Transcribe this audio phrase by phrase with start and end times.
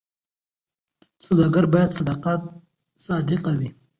[1.25, 1.91] سوداګر باید
[3.05, 3.69] صادق وي.